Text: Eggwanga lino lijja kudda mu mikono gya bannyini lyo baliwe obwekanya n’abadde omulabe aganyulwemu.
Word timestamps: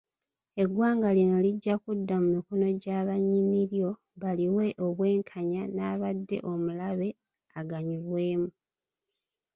Eggwanga 0.63 1.09
lino 1.17 1.37
lijja 1.45 1.73
kudda 1.83 2.15
mu 2.23 2.27
mikono 2.35 2.67
gya 2.81 2.97
bannyini 3.07 3.59
lyo 3.71 3.89
baliwe 4.21 4.65
obwekanya 4.85 5.61
n’abadde 5.75 6.37
omulabe 6.51 7.09
aganyulwemu. 7.59 8.49